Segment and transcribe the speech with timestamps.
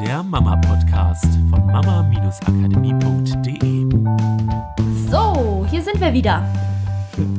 [0.00, 3.86] der Mama-Podcast von mama-akademie.de.
[5.10, 6.46] So, hier sind wir wieder.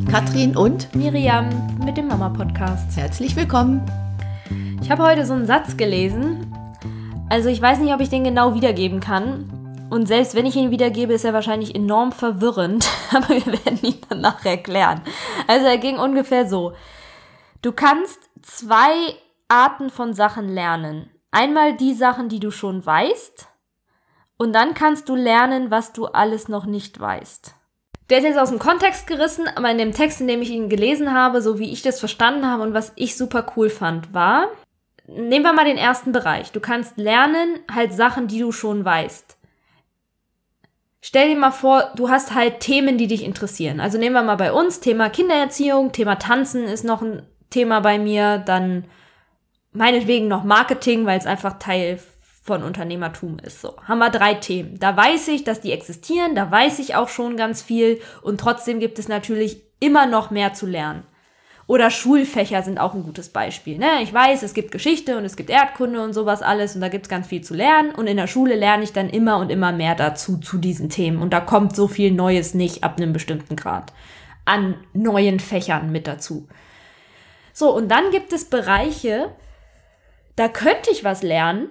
[0.10, 1.50] Katrin und Miriam
[1.86, 2.98] mit dem Mama-Podcast.
[2.98, 3.86] herzlich willkommen.
[4.82, 6.52] Ich habe heute so einen Satz gelesen.
[7.30, 9.88] Also ich weiß nicht, ob ich den genau wiedergeben kann.
[9.92, 12.90] Und selbst wenn ich ihn wiedergebe, ist er wahrscheinlich enorm verwirrend.
[13.16, 15.02] Aber wir werden ihn danach erklären.
[15.48, 16.74] Also er ging ungefähr so.
[17.62, 19.14] Du kannst zwei
[19.48, 21.12] Arten von Sachen lernen.
[21.38, 23.48] Einmal die Sachen, die du schon weißt.
[24.38, 27.54] Und dann kannst du lernen, was du alles noch nicht weißt.
[28.10, 30.68] Der ist jetzt aus dem Kontext gerissen, aber in dem Text, in dem ich ihn
[30.68, 34.48] gelesen habe, so wie ich das verstanden habe und was ich super cool fand, war,
[35.06, 36.52] nehmen wir mal den ersten Bereich.
[36.54, 39.38] Du kannst lernen halt Sachen, die du schon weißt.
[41.02, 43.80] Stell dir mal vor, du hast halt Themen, die dich interessieren.
[43.80, 48.00] Also nehmen wir mal bei uns Thema Kindererziehung, Thema Tanzen ist noch ein Thema bei
[48.00, 48.86] mir, dann
[49.78, 52.00] meinetwegen noch Marketing, weil es einfach Teil
[52.44, 53.62] von Unternehmertum ist.
[53.62, 54.80] So, haben wir drei Themen.
[54.80, 58.80] Da weiß ich, dass die existieren, da weiß ich auch schon ganz viel und trotzdem
[58.80, 61.04] gibt es natürlich immer noch mehr zu lernen.
[61.68, 63.78] Oder Schulfächer sind auch ein gutes Beispiel.
[63.78, 64.02] Ne?
[64.02, 67.08] Ich weiß, es gibt Geschichte und es gibt Erdkunde und sowas alles und da gibt
[67.08, 67.94] es ganz viel zu lernen.
[67.94, 71.22] Und in der Schule lerne ich dann immer und immer mehr dazu, zu diesen Themen.
[71.22, 73.92] Und da kommt so viel Neues nicht ab einem bestimmten Grad
[74.46, 76.48] an neuen Fächern mit dazu.
[77.52, 79.32] So, und dann gibt es Bereiche,
[80.38, 81.70] da könnte ich was lernen,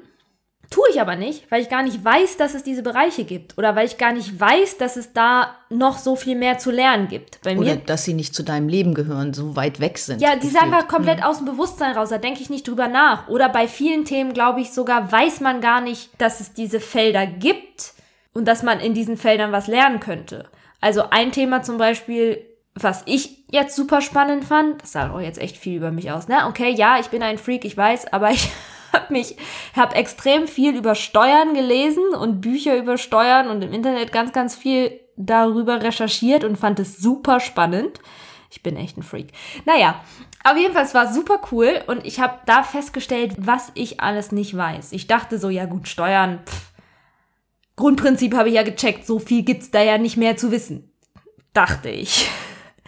[0.71, 3.57] tue ich aber nicht, weil ich gar nicht weiß, dass es diese Bereiche gibt.
[3.57, 7.07] Oder weil ich gar nicht weiß, dass es da noch so viel mehr zu lernen
[7.07, 7.41] gibt.
[7.43, 10.21] Bei Oder mir dass sie nicht zu deinem Leben gehören, so weit weg sind.
[10.21, 12.09] ja, die sind einfach komplett aus dem Bewusstsein raus.
[12.09, 13.29] Da denke ich nicht drüber nach.
[13.29, 17.27] Oder bei vielen Themen, glaube ich, sogar weiß man gar nicht, dass es diese Felder
[17.27, 17.95] gibt
[18.35, 20.47] und dass man in diesen Feldern was lernen könnte.
[20.81, 22.45] Also ein Thema zum Beispiel,
[22.79, 26.29] was ich jetzt super spannend fand, das sagt auch jetzt echt viel über mich aus,
[26.29, 26.47] ne?
[26.47, 28.51] Okay, ja, ich bin ein Freak, ich weiß, aber ich
[28.93, 29.37] habe mich,
[29.75, 34.55] habe extrem viel über Steuern gelesen und Bücher über Steuern und im Internet ganz, ganz
[34.55, 38.01] viel darüber recherchiert und fand es super spannend.
[38.51, 39.33] Ich bin echt ein Freak.
[39.65, 40.01] Naja,
[40.45, 44.33] auf jeden Fall, es war super cool und ich habe da festgestellt, was ich alles
[44.33, 44.93] nicht weiß.
[44.93, 46.73] Ich dachte so, ja gut, Steuern, pff,
[47.77, 50.93] Grundprinzip habe ich ja gecheckt, so viel gibt's da ja nicht mehr zu wissen.
[51.53, 52.29] Dachte ich.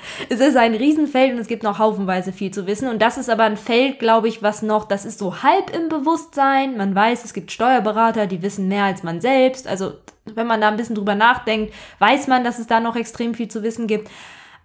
[0.28, 2.88] Es ist ein Riesenfeld und es gibt noch haufenweise viel zu wissen.
[2.88, 5.88] Und das ist aber ein Feld, glaube ich, was noch, das ist so halb im
[5.88, 6.76] Bewusstsein.
[6.76, 9.66] Man weiß, es gibt Steuerberater, die wissen mehr als man selbst.
[9.66, 9.94] Also,
[10.24, 13.48] wenn man da ein bisschen drüber nachdenkt, weiß man, dass es da noch extrem viel
[13.48, 14.10] zu wissen gibt.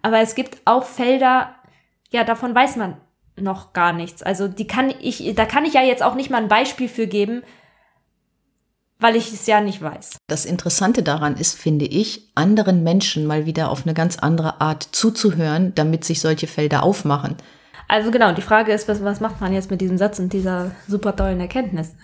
[0.02, 1.54] Aber es gibt auch Felder,
[2.10, 2.96] ja, davon weiß man
[3.36, 4.22] noch gar nichts.
[4.22, 7.06] Also, die kann ich, da kann ich ja jetzt auch nicht mal ein Beispiel für
[7.06, 7.42] geben,
[9.04, 10.16] weil ich es ja nicht weiß.
[10.28, 14.88] Das Interessante daran ist, finde ich, anderen Menschen mal wieder auf eine ganz andere Art
[14.92, 17.36] zuzuhören, damit sich solche Felder aufmachen.
[17.86, 20.70] Also genau, die Frage ist, was, was macht man jetzt mit diesem Satz und dieser
[20.88, 21.94] super tollen Erkenntnis?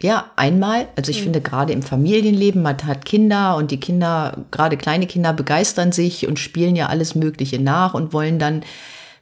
[0.00, 4.78] Ja, einmal, also ich finde gerade im Familienleben, man hat Kinder und die Kinder, gerade
[4.78, 8.62] kleine Kinder begeistern sich und spielen ja alles Mögliche nach und wollen dann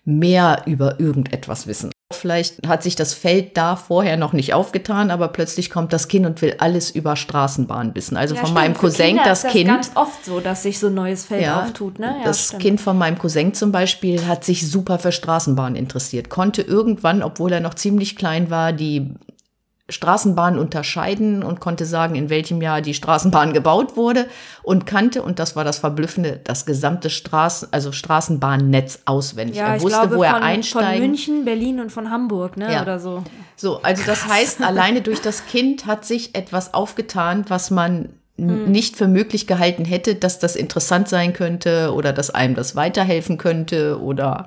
[0.04, 1.90] mehr über irgendetwas wissen.
[2.18, 6.26] Vielleicht hat sich das Feld da vorher noch nicht aufgetan, aber plötzlich kommt das Kind
[6.26, 8.16] und will alles über Straßenbahn wissen.
[8.16, 8.60] Also Ja, von stimmt.
[8.62, 9.68] meinem Cousin das ist das Kind.
[9.68, 12.16] ganz oft so, dass sich so ein neues Feld auftut, ne?
[12.18, 12.62] Ja, das stimmt.
[12.62, 17.52] Kind von meinem Cousin zum Beispiel hat sich super für Straßenbahn interessiert, konnte irgendwann, obwohl
[17.52, 19.10] er noch ziemlich klein war, die
[19.90, 24.26] Straßenbahn unterscheiden und konnte sagen, in welchem Jahr die Straßenbahn gebaut wurde
[24.62, 29.56] und kannte, und das war das Verblüffende, das gesamte Straßen, also Straßenbahnnetz auswendig.
[29.56, 32.70] Ja, er wusste, glaube, wo er von, von einsteigen München, Berlin und von Hamburg, ne?
[32.70, 32.82] Ja.
[32.82, 33.24] Oder so.
[33.56, 38.70] so, also das heißt, alleine durch das Kind hat sich etwas aufgetan, was man Hm.
[38.70, 43.36] nicht für möglich gehalten hätte, dass das interessant sein könnte oder dass einem das weiterhelfen
[43.36, 44.46] könnte oder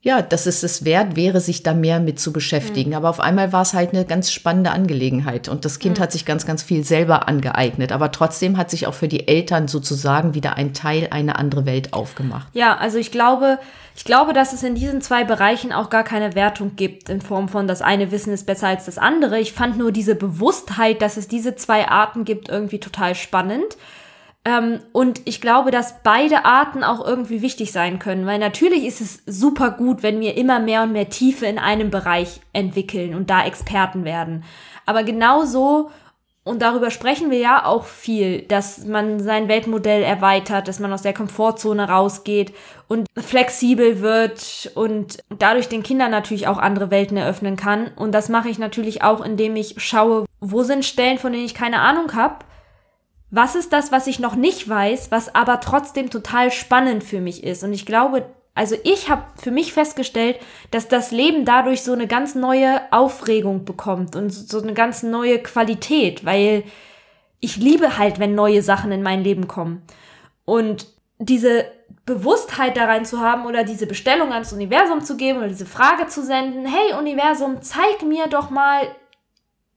[0.00, 2.94] ja, dass es es wert wäre, sich da mehr mit zu beschäftigen.
[2.94, 5.78] Aber auf einmal war es halt eine ganz spannende Angelegenheit und das.
[5.80, 7.92] Kind hat sich ganz, ganz viel selber angeeignet.
[7.92, 11.92] Aber trotzdem hat sich auch für die Eltern sozusagen wieder ein Teil, eine andere Welt
[11.92, 12.48] aufgemacht.
[12.52, 13.58] Ja, also ich glaube,
[13.96, 17.48] ich glaube, dass es in diesen zwei Bereichen auch gar keine Wertung gibt, in Form
[17.48, 19.40] von das eine Wissen ist besser als das andere.
[19.40, 23.76] Ich fand nur diese Bewusstheit, dass es diese zwei Arten gibt, irgendwie total spannend.
[24.48, 29.02] Ähm, und ich glaube, dass beide Arten auch irgendwie wichtig sein können, weil natürlich ist
[29.02, 33.28] es super gut, wenn wir immer mehr und mehr Tiefe in einem Bereich entwickeln und
[33.28, 34.44] da Experten werden.
[34.86, 35.90] Aber genauso
[36.44, 41.02] und darüber sprechen wir ja auch viel, dass man sein Weltmodell erweitert, dass man aus
[41.02, 42.54] der Komfortzone rausgeht
[42.86, 47.90] und flexibel wird und dadurch den Kindern natürlich auch andere Welten eröffnen kann.
[47.96, 51.54] Und das mache ich natürlich auch, indem ich schaue, wo sind Stellen, von denen ich
[51.54, 52.36] keine Ahnung habe.
[53.30, 57.44] Was ist das, was ich noch nicht weiß, was aber trotzdem total spannend für mich
[57.44, 57.62] ist?
[57.64, 60.36] Und ich glaube, Also ich habe für mich festgestellt,
[60.72, 65.38] dass das Leben dadurch so eine ganz neue Aufregung bekommt und so eine ganz neue
[65.38, 66.64] Qualität, weil
[67.38, 69.82] ich liebe halt, wenn neue Sachen in mein Leben kommen.
[70.44, 70.88] Und
[71.20, 71.66] diese
[72.04, 76.08] Bewusstheit da rein zu haben oder diese Bestellung ans Universum zu geben oder diese Frage
[76.08, 78.80] zu senden, hey Universum, zeig mir doch mal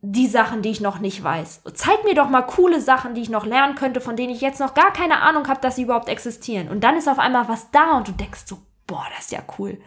[0.01, 1.62] die Sachen, die ich noch nicht weiß.
[1.75, 4.59] Zeig mir doch mal coole Sachen, die ich noch lernen könnte, von denen ich jetzt
[4.59, 6.69] noch gar keine Ahnung habe, dass sie überhaupt existieren.
[6.69, 8.57] Und dann ist auf einmal was da und du denkst so,
[8.88, 9.80] boah, das ist ja cool.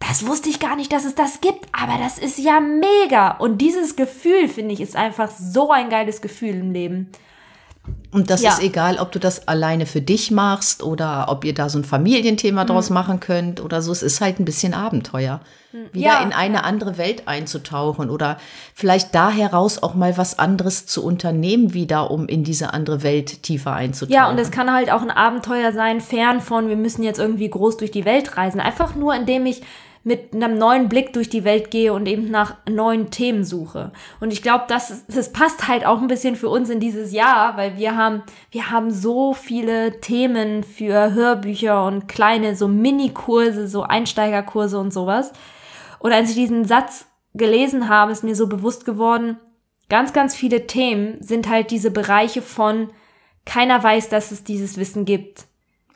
[0.00, 3.30] Das wusste ich gar nicht, dass es das gibt, aber das ist ja mega.
[3.38, 7.10] Und dieses Gefühl, finde ich, ist einfach so ein geiles Gefühl im Leben.
[8.12, 8.50] Und das Ja.
[8.52, 11.84] ist egal, ob du das alleine für dich machst oder ob ihr da so ein
[11.84, 12.94] Familienthema draus Mhm.
[12.94, 13.90] machen könnt oder so.
[13.92, 15.40] Es ist halt ein bisschen Abenteuer.
[15.92, 16.22] Wieder Ja.
[16.22, 18.38] in eine andere Welt einzutauchen oder
[18.74, 23.42] vielleicht da heraus auch mal was anderes zu unternehmen, wieder, um in diese andere Welt
[23.42, 24.14] tiefer einzutauchen.
[24.14, 27.50] Ja, und es kann halt auch ein Abenteuer sein, fern von, wir müssen jetzt irgendwie
[27.50, 28.60] groß durch die Welt reisen.
[28.60, 29.62] Einfach nur, indem ich
[30.04, 33.90] mit einem neuen Blick durch die Welt gehe und eben nach neuen Themen suche.
[34.20, 37.56] Und ich glaube, das, das passt halt auch ein bisschen für uns in dieses Jahr,
[37.56, 43.82] weil wir haben, wir haben so viele Themen für Hörbücher und kleine so Mini-Kurse, so
[43.82, 45.32] Einsteigerkurse und sowas.
[45.98, 49.38] Und als ich diesen Satz gelesen habe, ist mir so bewusst geworden,
[49.88, 52.90] ganz, ganz viele Themen sind halt diese Bereiche von
[53.46, 55.46] keiner weiß, dass es dieses Wissen gibt.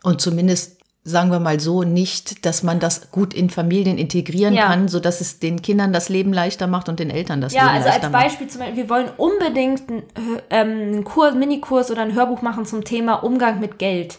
[0.03, 0.78] Und zumindest
[1.09, 4.67] sagen wir mal so nicht, dass man das gut in Familien integrieren Ja.
[4.67, 7.63] kann, so dass es den Kindern das Leben leichter macht und den Eltern das Ja,
[7.63, 8.23] Leben also leichter als macht.
[8.25, 10.03] Beispiel zum Beispiel, wir wollen unbedingt einen,
[10.51, 14.19] ähm, einen Kurs, Minikurs oder ein Hörbuch machen zum Thema Umgang mit Geld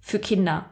[0.00, 0.66] für Kinder.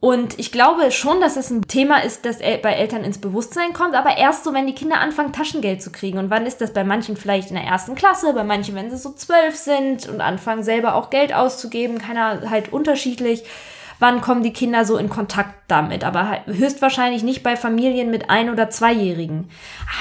[0.00, 3.96] Und ich glaube schon, dass es ein Thema ist, das bei Eltern ins Bewusstsein kommt,
[3.96, 6.18] aber erst so, wenn die Kinder anfangen, Taschengeld zu kriegen.
[6.18, 8.96] Und wann ist das bei manchen vielleicht in der ersten Klasse, bei manchen, wenn sie
[8.96, 13.42] so zwölf sind und anfangen selber auch Geld auszugeben, keiner halt unterschiedlich.
[13.98, 16.04] Wann kommen die Kinder so in Kontakt damit?
[16.04, 19.50] Aber höchstwahrscheinlich nicht bei Familien mit ein- oder zweijährigen.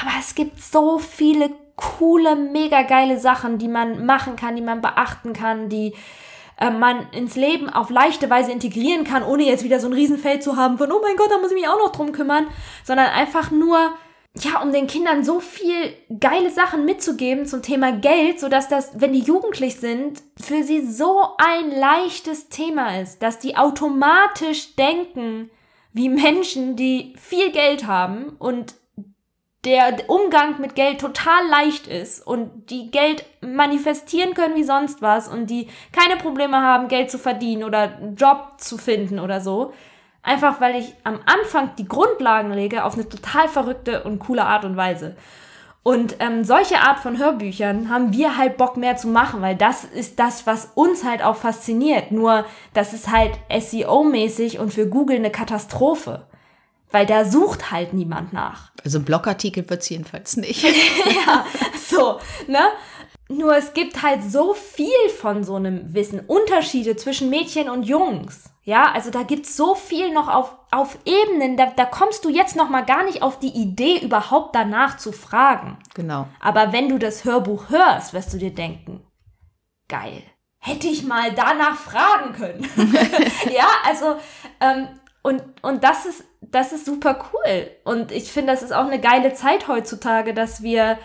[0.02, 4.82] Aber es gibt so viele coole, mega geile Sachen, die man machen kann, die man
[4.82, 5.94] beachten kann, die
[6.60, 10.44] äh, man ins Leben auf leichte Weise integrieren kann, ohne jetzt wieder so ein Riesenfeld
[10.44, 12.48] zu haben von, oh mein Gott, da muss ich mich auch noch drum kümmern,
[12.84, 13.92] sondern einfach nur,
[14.44, 19.14] ja, um den Kindern so viel geile Sachen mitzugeben zum Thema Geld, sodass das, wenn
[19.14, 25.50] die jugendlich sind, für sie so ein leichtes Thema ist, dass die automatisch denken
[25.94, 28.76] wie Menschen, die viel Geld haben und
[29.66, 35.28] der Umgang mit Geld total leicht ist und die Geld manifestieren können wie sonst was
[35.28, 39.74] und die keine Probleme haben, Geld zu verdienen oder einen Job zu finden oder so.
[40.28, 44.66] Einfach weil ich am Anfang die Grundlagen lege auf eine total verrückte und coole Art
[44.66, 45.16] und Weise.
[45.84, 49.86] Und ähm, solche Art von Hörbüchern haben wir halt Bock mehr zu machen, weil das
[49.86, 52.12] ist das, was uns halt auch fasziniert.
[52.12, 52.44] Nur,
[52.74, 56.28] das ist halt SEO-mäßig und für Google eine Katastrophe.
[56.92, 58.72] Weil da sucht halt niemand nach.
[58.84, 60.62] Also Blogartikel wird es jedenfalls nicht.
[61.26, 61.46] ja,
[61.90, 62.68] so, ne?
[63.30, 66.20] Nur es gibt halt so viel von so einem Wissen.
[66.58, 68.50] Unterschiede zwischen Mädchen und Jungs.
[68.64, 72.56] Ja, also da gibt's so viel noch auf, auf Ebenen, da, da kommst du jetzt
[72.56, 75.78] noch mal gar nicht auf die Idee, überhaupt danach zu fragen.
[75.94, 76.28] genau.
[76.40, 79.06] Aber wenn du das Hörbuch hörst, wirst du dir denken,
[79.88, 80.24] geil.
[80.58, 82.68] Hätte ich mal danach fragen können.
[83.56, 84.16] ja, also,
[84.60, 84.88] ähm,
[85.22, 87.70] und, und das ist, das ist super cool.
[87.84, 90.98] Und ich finde, das ist auch eine geile Zeit heutzutage, dass wir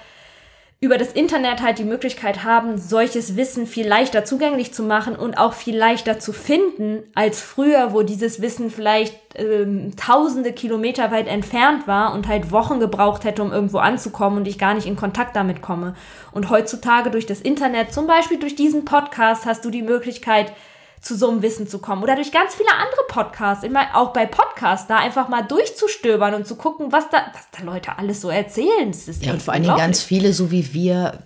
[0.83, 5.39] über das Internet halt die Möglichkeit haben, solches Wissen viel leichter zugänglich zu machen und
[5.39, 11.29] auch viel leichter zu finden als früher, wo dieses Wissen vielleicht ähm, tausende Kilometer weit
[11.29, 14.97] entfernt war und halt Wochen gebraucht hätte, um irgendwo anzukommen und ich gar nicht in
[14.97, 15.95] Kontakt damit komme.
[16.33, 20.53] Und heutzutage durch das Internet, zum Beispiel durch diesen Podcast, hast du die Möglichkeit,
[21.03, 22.03] zu so einem Wissen zu kommen.
[22.03, 26.47] Oder durch ganz viele andere Podcasts, immer auch bei Podcasts, da einfach mal durchzustöbern und
[26.47, 28.93] zu gucken, was da, was da Leute alles so erzählen.
[29.21, 31.19] Ja, und vor allen Dingen ganz viele, so wie wir,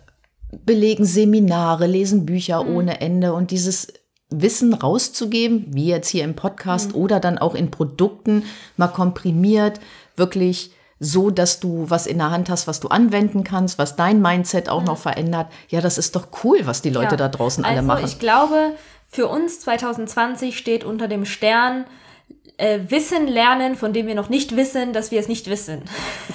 [0.65, 2.77] belegen Seminare, lesen Bücher Mhm.
[2.77, 3.89] ohne Ende und dieses
[4.31, 6.97] Wissen rauszugeben, wie jetzt hier im Podcast Mhm.
[7.03, 8.45] oder dann auch in Produkten,
[8.77, 9.79] mal komprimiert,
[10.17, 14.23] wirklich so, dass du was in der Hand hast, was du anwenden kannst, was dein
[14.23, 15.49] Mindset auch noch verändert.
[15.69, 17.11] Ja, das ist doch cool, was die Leute Mhm.
[17.13, 17.17] Ja.
[17.19, 18.05] da draußen alle also machen.
[18.07, 18.73] Ich glaube,
[19.09, 21.85] für uns 2020 steht unter dem Stern
[22.59, 25.83] äh, Wissen lernen, von dem wir noch nicht wissen, dass wir es nicht wissen.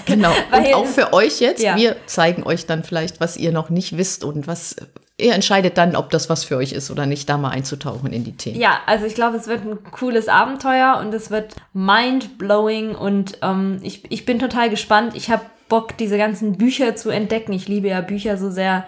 [0.08, 0.32] Genau.
[0.50, 1.62] Weil- und auch für euch jetzt.
[1.62, 1.75] Ja.
[1.75, 4.75] Wir zeigen euch dann vielleicht, was ihr noch nicht wisst und was
[5.22, 8.24] ihr entscheidet dann, ob das was für euch ist oder nicht, da mal einzutauchen in
[8.24, 8.60] die Themen.
[8.60, 13.80] Ja, also ich glaube, es wird ein cooles Abenteuer und es wird mind-blowing und ähm,
[13.84, 15.16] ich, ich bin total gespannt.
[15.16, 17.54] Ich habe Bock, diese ganzen Bücher zu entdecken.
[17.54, 18.86] Ich liebe ja Bücher so sehr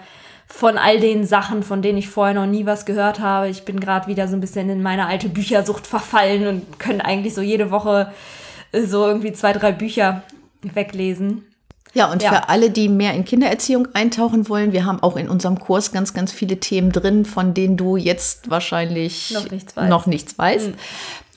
[0.55, 3.50] von all den Sachen, von denen ich vorher noch nie was gehört habe.
[3.50, 7.33] Ich bin gerade wieder so ein bisschen in meine alte Büchersucht verfallen und könnte eigentlich
[7.33, 8.13] so jede Woche
[8.72, 10.22] äh, so irgendwie zwei, drei Bücher
[10.62, 11.43] weglesen.
[11.95, 12.29] Ja, und Ja.
[12.29, 16.13] für alle, die mehr in Kindererziehung eintauchen wollen, wir haben auch in unserem Kurs ganz,
[16.13, 19.89] ganz viele Themen drin, von denen du jetzt wahrscheinlich Noch nichts weißt.
[19.89, 20.69] noch nichts weißt.